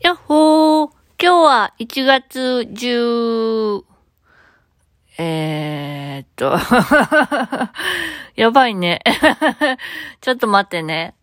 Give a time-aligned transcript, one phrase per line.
[0.00, 0.90] やっほー
[1.20, 3.82] 今日は1月10、
[5.18, 6.56] えーっと、
[8.40, 9.00] やばいね。
[10.20, 11.14] ちょっと待ってね。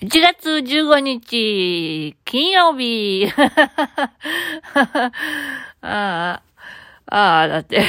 [0.00, 3.28] 1月15日、金曜日。
[4.74, 5.12] あ
[5.82, 6.42] あ、
[7.06, 7.84] ああ、だって。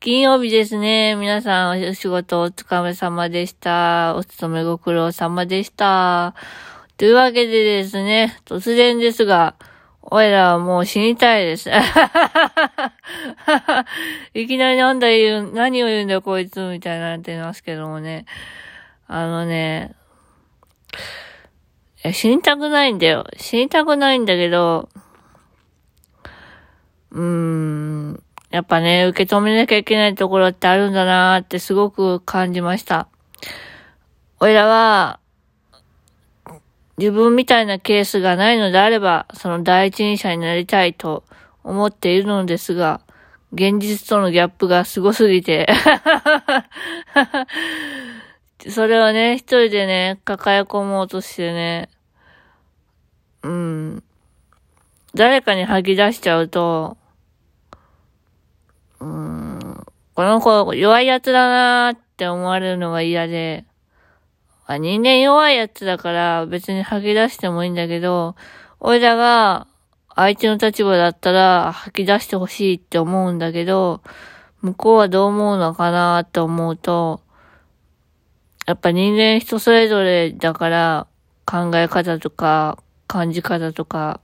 [0.00, 1.14] 金曜日ですね。
[1.14, 4.16] 皆さんお仕事お疲れ様でした。
[4.16, 6.34] お勤めご苦労様でした。
[6.96, 9.54] というわけでですね、突然ですが、
[10.02, 11.70] おいらはもう死にたいです。
[14.34, 18.26] いきなりなんだ言う、何を言うんだよこいつみたいになってますけどもね。
[19.06, 19.94] あのね、
[22.12, 23.24] 死にたくないんだよ。
[23.36, 24.88] 死にたくないんだけど、
[27.12, 33.08] うーん、やっぱね、受け止めなきゃいけないところってあるんだなーってすごく感じました。
[34.40, 35.20] おいらは、
[37.02, 41.24] 自分みたいなケースがないのであれば、その第一人者になりたいと
[41.64, 43.00] 思っているのですが、
[43.52, 45.68] 現実とのギャップがすすぎて、
[48.70, 51.88] それをね、一人でね、抱え込もうとしてね、
[53.42, 54.04] うん、
[55.12, 56.96] 誰かに吐き出しちゃうと、
[59.00, 63.64] うん、この子弱いやつだなーって思われるのが嫌で、
[64.66, 68.36] あ人間弱いやつだから別に吐き出してもいいんだけど、
[68.80, 69.66] 俺らが
[70.14, 74.02] 相手の立場だったら吐き出してほしいって思うんだけど、
[74.60, 77.20] 向こうはどう思うのかなって思うと、
[78.66, 81.06] やっぱ人間人それぞれだから
[81.46, 84.20] 考え方とか感じ方とか。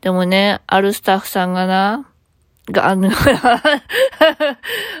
[0.00, 2.06] でもね、あるスタッフさんがな、
[2.70, 3.10] が、あの、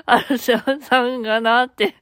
[0.06, 1.94] あるスタッフさんがなって、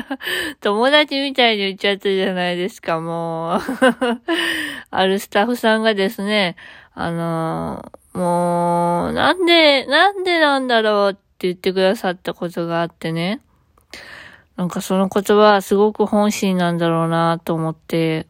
[0.60, 3.60] 友達みたいに言っちゃったじゃないですか、もう。
[4.90, 6.56] あるスタッフさんがですね、
[6.94, 13.40] あのもう、なんで、なんでなんだろうって言ってくださったことがあってね。
[14.56, 18.26] なんかその言葉はすごく本心なんだろうなと思って、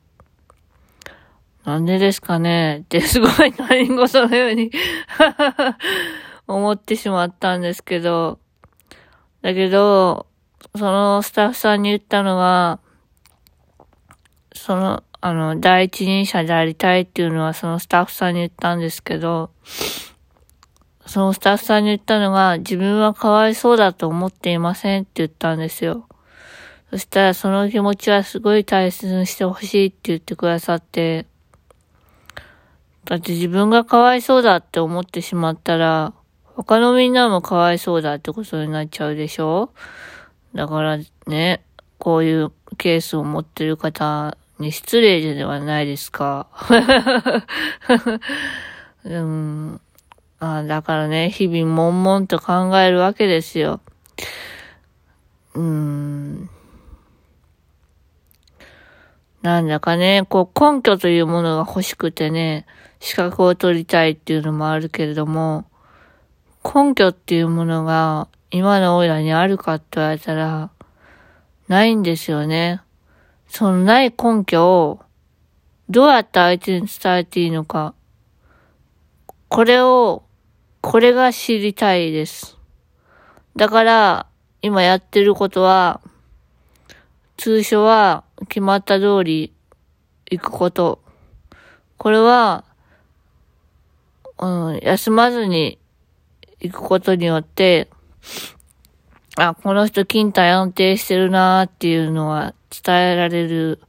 [1.64, 4.70] なんでですかねってすごい他人事のように
[6.48, 8.38] 思ってしまったんですけど、
[9.42, 10.26] だけど、
[10.74, 12.80] そのスタッフさんに言ったのは、
[14.52, 19.50] その、あの、第一人者でありたいっていうのはそのスタッフさんに言ったんですけど、
[21.06, 26.08] そのスタッフさんに言ったのが、自分はかわいそうだと思っていませんって言ったんですよ。
[26.90, 31.26] そしたらその気持ちはすごい大切にしてほしいって言ってくださって、
[33.04, 36.12] だって自分がかわいそうだって思ってしまったら、
[36.58, 39.70] 他のみんなもかわいそうだってことになっちゃうでしょ？
[40.56, 40.98] だから
[41.28, 41.62] ね、
[41.98, 46.48] こういうケースを持ってる方に失礼ではないですか。
[49.04, 49.80] うん、
[50.40, 53.80] あだからね、日々悶々と考えるわけですよ。
[55.54, 56.50] うん。
[59.42, 62.66] なんだかね、こう根拠というものが欲しくてね、
[62.98, 65.67] 資格を取りたいっていうのもあるけれども、
[66.64, 70.70] 根拠っていうものが今のオイラにあるかって言われたら、
[71.68, 72.80] ないんですよね。
[73.48, 75.00] そのない根拠を
[75.90, 77.94] どうやって相手に伝えていいのか。
[79.48, 80.22] これを、
[80.80, 82.58] これが知りたいです。
[83.56, 84.26] だから、
[84.62, 86.00] 今やってることは、
[87.36, 89.52] 通所は決まった通り
[90.30, 91.00] 行くこと。
[91.98, 92.64] これは、
[94.38, 95.78] うん、休まずに
[96.60, 97.88] 行くことによって、
[99.36, 102.54] あ、この人勤怠安定してるなーっていうのは
[102.84, 103.80] 伝えられる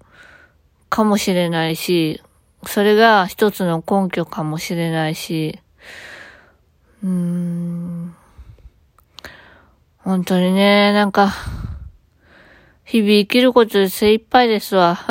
[0.89, 2.21] かもしれないし、
[2.65, 5.59] それが一つの根拠かもしれないし、
[7.03, 8.15] うーん、
[9.97, 11.33] 本当にね、なんか、
[12.83, 14.97] 日々生きることで精一杯ですわ。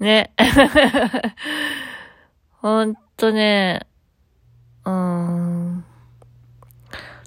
[0.00, 0.32] ね。
[2.60, 3.86] ほんとね、
[4.84, 5.84] うーん。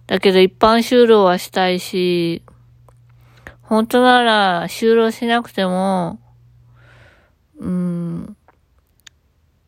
[0.07, 2.44] だけど一般就労はしたいし、
[3.62, 6.19] 本当なら就労しなくても、
[7.60, 8.38] うん、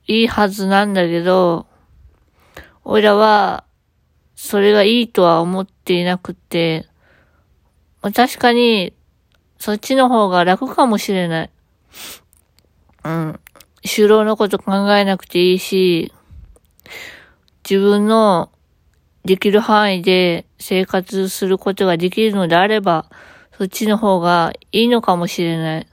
[0.07, 1.67] いいはずなんだけど、
[2.83, 3.65] おいらは、
[4.35, 6.87] それがいいとは思っていなくて、
[8.01, 8.93] 確かに、
[9.59, 11.49] そっちの方が楽かもしれない。
[13.03, 13.39] うん。
[13.83, 16.13] 就労のこと考えなくていいし、
[17.69, 18.51] 自分の
[19.25, 23.09] できる範囲で生活することができるのであれば、
[23.57, 25.87] そっちの方がいいのかもしれない。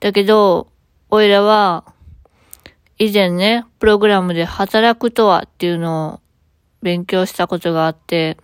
[0.00, 0.68] だけど、
[1.10, 1.84] おいらは、
[2.98, 6.20] 以前ね、プログラムで働くとはっていうのを
[6.82, 8.36] 勉強したことがあって、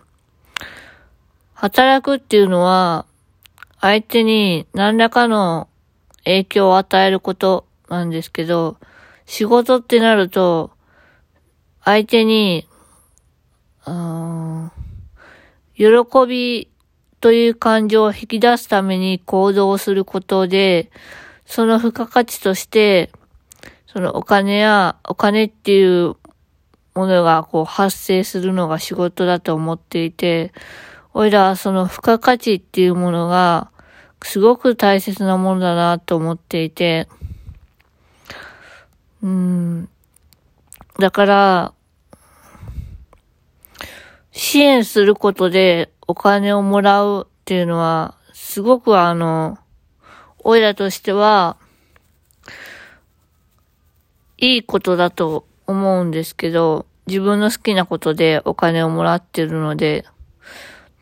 [1.53, 3.05] 働くっていうのは、
[3.81, 5.67] 相手に何らかの
[6.25, 8.77] 影響を与えることなんですけど、
[9.25, 10.71] 仕事ってなると、
[11.83, 12.67] 相手に、
[15.75, 15.85] 喜
[16.27, 16.69] び
[17.21, 20.91] という感情を引き出すために行動することで、
[21.45, 23.11] その付加価値として、
[23.87, 26.15] そのお金や、お金っていう
[26.93, 30.53] ものがこう発生するのが仕事だと思っていて、
[31.13, 33.71] おいらはその付加価値っていうものが
[34.21, 37.07] すごく大切なものだなと思っていて、
[39.21, 39.89] うん。
[40.97, 41.73] だから、
[44.31, 49.57] 支援することでお金をもらうっていうのは、すごくあの、
[50.43, 51.57] おいらとしては、
[54.37, 60.05] いいことだと思うんですけど、自分の好きなことでお金をもらってるので、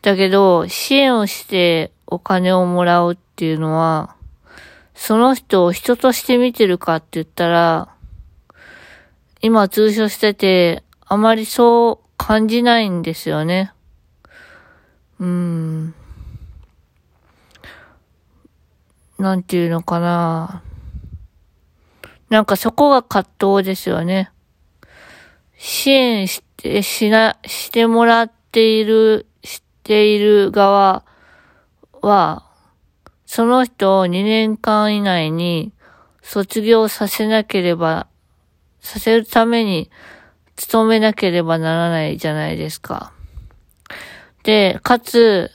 [0.02, 4.16] だけど、支援をしてお金をもらうっていうのは、
[4.94, 7.88] その人を人として見てるかって言ったら、
[9.40, 13.72] 今通所してて、あまりそう感じないんですよね。
[15.20, 15.94] うーん。
[19.18, 20.62] なんていうのかな。
[22.30, 24.30] なんかそこが葛藤ですよね。
[25.56, 31.04] 支援して、しな、してもらっている、している側
[32.02, 32.44] は、
[33.24, 35.72] その人を2年間以内に
[36.22, 38.08] 卒業させなければ、
[38.88, 39.90] させるために
[40.70, 43.12] 努めなければならないじゃないですか。
[44.44, 45.50] で、かつ、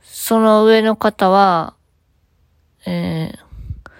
[0.00, 1.74] その上の方は、
[2.86, 3.90] えー、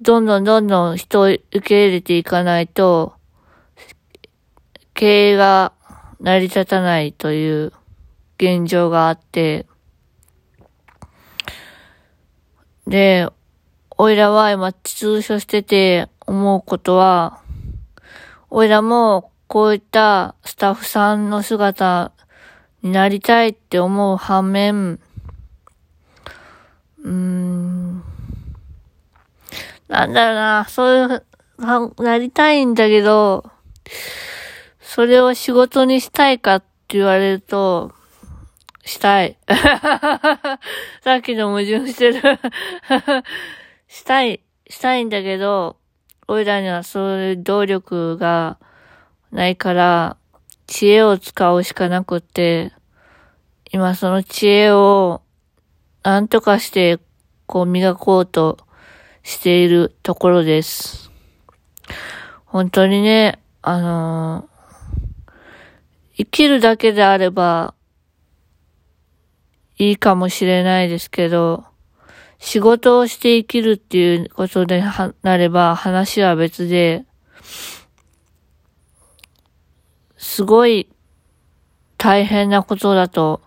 [0.00, 3.14] どんどんどんどん人を受け入れていかないと、
[4.94, 5.72] 経営が
[6.18, 7.72] 成り立たないという
[8.36, 9.66] 現状があって、
[12.88, 13.28] で、
[13.96, 17.42] おいらは今通所してて思うことは、
[18.54, 22.12] おいらもこういったスタッフさんの姿
[22.82, 25.00] になりたいって思う反面、
[27.02, 28.04] うーん、
[29.88, 33.50] なんだろうな、そういう、なりたいんだけど、
[34.82, 37.94] それを仕事にしたいかって言われると、
[38.84, 39.38] したい。
[41.00, 42.20] さっきの矛盾してる
[43.88, 45.78] したい、したいんだけど、
[46.32, 48.58] おいらにはそういう動力が
[49.32, 50.16] ないから、
[50.66, 52.72] 知恵を使うしかなくって、
[53.70, 55.20] 今その知恵を
[56.02, 56.98] 何とかして
[57.44, 58.56] こう磨こうと
[59.22, 61.10] しているところです。
[62.46, 67.74] 本当にね、あのー、生きるだけであれば
[69.76, 71.66] いいかもしれないですけど、
[72.44, 74.82] 仕事をして生きるっていうことで
[75.22, 77.04] なれば話は別で、
[80.16, 80.88] すごい
[81.96, 83.40] 大変なことだと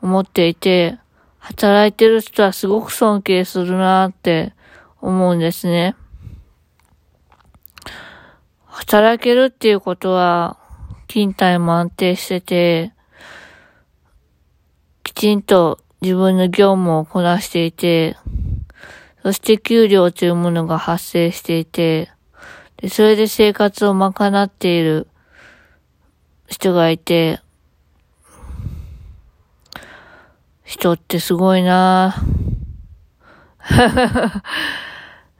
[0.00, 1.00] 思っていて、
[1.40, 4.54] 働いてる人はすごく尊敬するなって
[5.00, 5.96] 思うんですね。
[8.66, 10.58] 働けるっていうことは、
[11.08, 12.92] 勤怠も安定してて、
[15.02, 18.16] きちんと自分の業務をこなしていて、
[19.22, 22.10] そして給料というものが発生していて、
[22.76, 25.08] でそれで生活を賄っている
[26.46, 27.40] 人がいて、
[30.64, 32.14] 人ってすごいな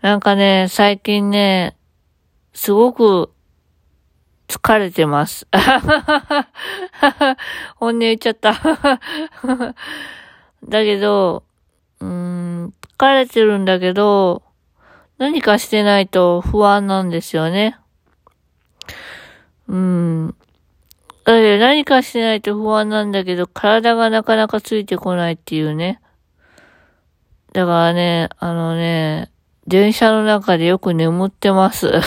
[0.01, 1.77] なんかね、最近ね、
[2.53, 3.31] すごく
[4.49, 5.47] 疲れてます。
[7.77, 8.55] 本音言っちゃった
[10.65, 11.45] だけど、
[12.01, 14.43] うーん、疲れてるんだけど、
[15.19, 17.77] 何かしてないと不安なんですよね。
[19.69, 20.35] うん。
[21.25, 26.01] だ何かしてないと不安なんだけど、体がなかなかついてこないっていうね。
[27.53, 29.31] だからね、あのね、
[29.67, 31.89] 電車の中でよく眠ってます。
[31.91, 32.01] う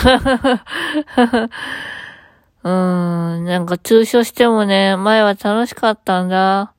[2.64, 6.72] ーん、なんか通所してもね、前は楽しかったんだ。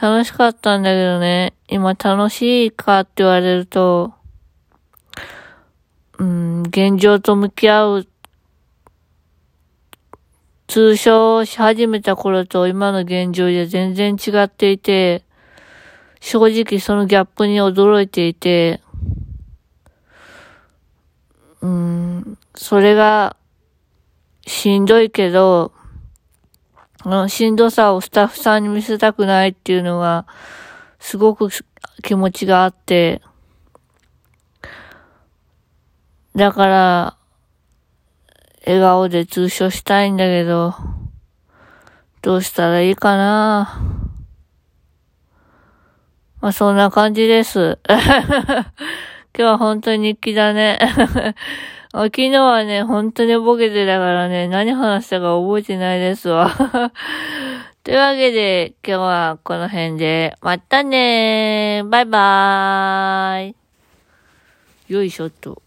[0.00, 4.14] 楽しかったんだけどね、今楽しいかって言われると、
[6.18, 8.06] うん、現状と向き合う
[10.66, 15.24] 通称し始めた頃と今の現状で全然違っていて、
[16.20, 18.80] 正直そのギャップに驚いていて、
[21.60, 23.36] うんそれが、
[24.46, 25.72] しんどいけど、
[27.04, 30.26] あのしんどさをスタッフさんに見せたくないっていうのが、
[31.00, 31.48] すごく
[32.02, 33.20] 気持ちがあって、
[36.36, 37.16] だから、
[38.64, 40.74] 笑顔で通所したいんだけど、
[42.22, 43.82] どうしたらいいかな
[46.40, 47.80] まあ、そんな感じです。
[47.88, 48.72] 今
[49.34, 50.78] 日は本当に日記だね。
[51.94, 56.50] 昨日はね、本当にボケてたからね、何話したか覚えてないですわ。
[57.84, 63.56] というわけで、今日はこの辺で、またねーバイバーイ
[64.88, 65.60] よいしょっと。